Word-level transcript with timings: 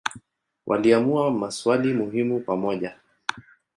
Waliamua 0.65 1.31
maswali 1.31 1.93
muhimu 1.93 2.39
pamoja. 2.39 2.95